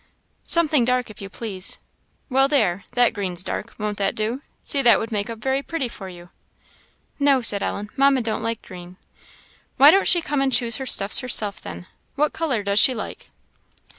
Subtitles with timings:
[0.45, 1.77] "Something dark, if you please."
[2.27, 4.41] "Well, there, that green's dark; won't that do?
[4.63, 6.31] See, that would make up very pretty for you."
[7.19, 8.97] "No," said Ellen, "Mamma don't like green."
[9.77, 11.85] "Why don't she come and choose her stuffs herself, then?
[12.15, 13.29] What colour does she like?"